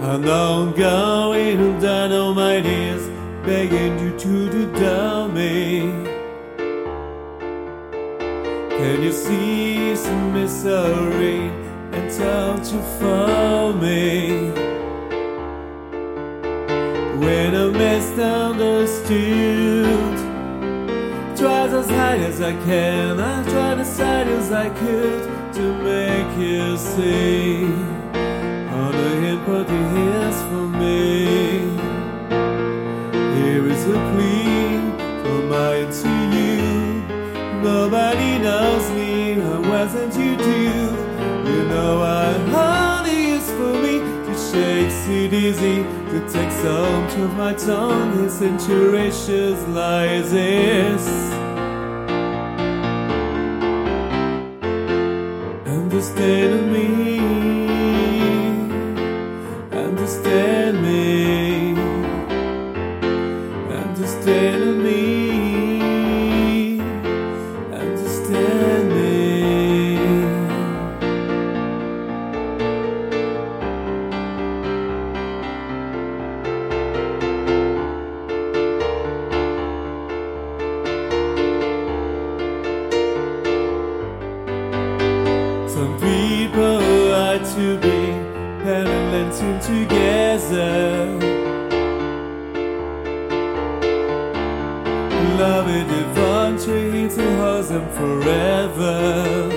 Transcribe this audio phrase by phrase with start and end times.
[0.00, 3.08] I'm not going down on my knees,
[3.44, 5.80] begging you to do down me.
[8.70, 11.50] Can you see some misery
[11.90, 14.52] and time to follow me?
[17.18, 20.16] When I misunderstood,
[21.36, 26.38] tried as hard as I can, I tried as hard as I could to make
[26.38, 27.97] you see.
[29.68, 31.60] Hands for me.
[33.36, 34.80] Here is a plea
[35.22, 36.60] from mine to you.
[37.62, 40.62] Nobody knows me, I wasn't you do.
[41.50, 45.82] You know I honey is for me to shake it easy,
[46.12, 51.06] to take some of my tongue, his interratious lies is.
[55.66, 57.67] Understand me,
[60.08, 61.74] understand me,
[63.70, 65.07] understand me,
[89.30, 91.18] parallel together.
[95.38, 99.48] Love it eventually to hold them forever.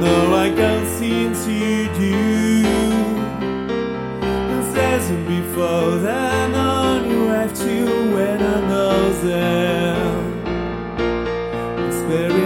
[0.00, 2.12] No, I can't seem to do.
[4.52, 4.74] As
[5.26, 10.18] before that, on you have to when I know them.
[11.86, 12.41] It's very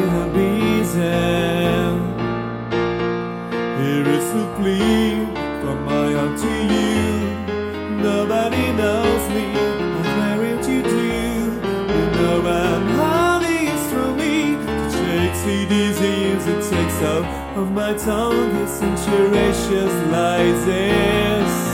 [4.66, 5.26] is
[5.62, 8.02] from my heart to you.
[8.02, 11.06] Nobody knows me, I'm married to do.
[11.94, 14.56] You know I'm honey is from me.
[14.56, 17.24] To shake see disease, it takes out
[17.56, 18.56] of my tongue.
[18.62, 20.66] It's interratious lies.
[20.66, 21.65] Yes.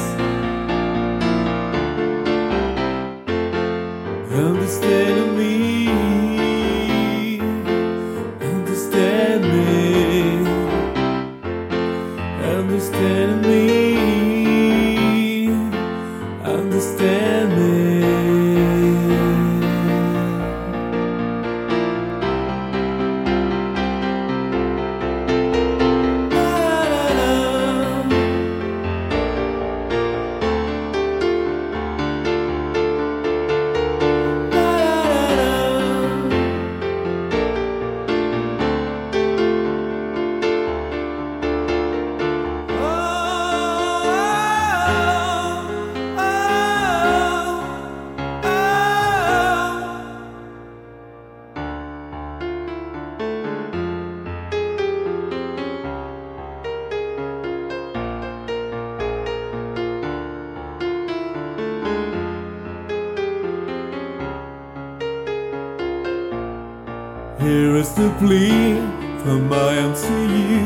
[67.43, 68.77] Here is the plea
[69.25, 70.63] from my end to you.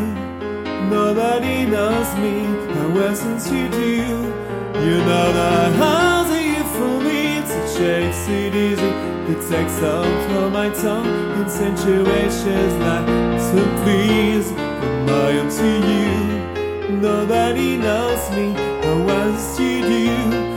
[0.90, 2.44] Nobody knows me,
[2.82, 3.96] I wasn't you do.
[4.84, 8.92] You know that how's it for me to chase it easy.
[9.32, 15.70] It takes out from my tongue in situations like so please from my end to
[15.90, 16.98] you.
[17.00, 20.55] Nobody knows me, I was you do.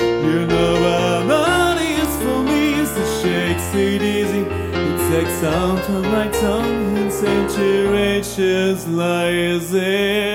[5.88, 10.28] Of my tongue in situations like this.